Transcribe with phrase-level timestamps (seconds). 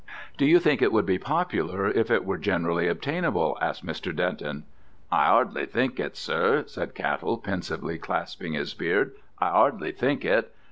[0.35, 4.15] "Do you think it would be popular if it were generally obtainable?" asked Mr.
[4.15, 4.63] Denton.
[5.11, 9.11] "I 'ardly think it, sir," said Cattell, pensively clasping his beard.
[9.37, 10.55] "I 'ardly think it.